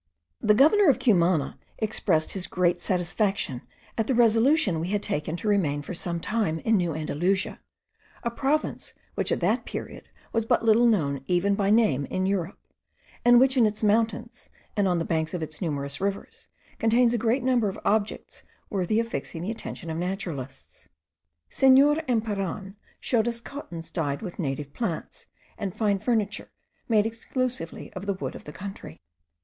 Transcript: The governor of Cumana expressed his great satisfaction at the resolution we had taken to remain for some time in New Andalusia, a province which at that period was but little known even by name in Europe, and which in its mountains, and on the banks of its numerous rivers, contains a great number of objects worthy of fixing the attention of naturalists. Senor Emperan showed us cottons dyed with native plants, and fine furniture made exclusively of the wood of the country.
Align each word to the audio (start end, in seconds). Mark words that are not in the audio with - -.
The 0.41 0.55
governor 0.55 0.89
of 0.89 0.97
Cumana 0.97 1.59
expressed 1.77 2.31
his 2.31 2.47
great 2.47 2.81
satisfaction 2.81 3.61
at 3.99 4.07
the 4.07 4.15
resolution 4.15 4.79
we 4.79 4.87
had 4.87 5.03
taken 5.03 5.35
to 5.35 5.47
remain 5.47 5.83
for 5.83 5.93
some 5.93 6.19
time 6.19 6.57
in 6.57 6.75
New 6.75 6.95
Andalusia, 6.95 7.59
a 8.23 8.31
province 8.31 8.95
which 9.13 9.31
at 9.31 9.41
that 9.41 9.63
period 9.63 10.09
was 10.33 10.43
but 10.43 10.65
little 10.65 10.87
known 10.87 11.23
even 11.27 11.53
by 11.53 11.69
name 11.69 12.05
in 12.05 12.25
Europe, 12.25 12.57
and 13.23 13.39
which 13.39 13.55
in 13.55 13.67
its 13.67 13.83
mountains, 13.83 14.49
and 14.75 14.87
on 14.87 14.97
the 14.97 15.05
banks 15.05 15.35
of 15.35 15.43
its 15.43 15.61
numerous 15.61 16.01
rivers, 16.01 16.47
contains 16.79 17.13
a 17.13 17.17
great 17.19 17.43
number 17.43 17.69
of 17.69 17.77
objects 17.85 18.41
worthy 18.71 18.99
of 18.99 19.07
fixing 19.07 19.43
the 19.43 19.51
attention 19.51 19.91
of 19.91 19.97
naturalists. 19.97 20.87
Senor 21.51 22.01
Emperan 22.07 22.75
showed 22.99 23.27
us 23.27 23.39
cottons 23.39 23.91
dyed 23.91 24.23
with 24.23 24.39
native 24.39 24.73
plants, 24.73 25.27
and 25.59 25.75
fine 25.77 25.99
furniture 25.99 26.49
made 26.89 27.05
exclusively 27.05 27.93
of 27.93 28.07
the 28.07 28.15
wood 28.15 28.33
of 28.33 28.45
the 28.45 28.51
country. 28.51 28.99